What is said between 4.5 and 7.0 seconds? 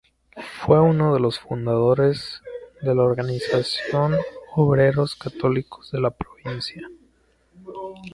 Obreros Católicos de la provincia.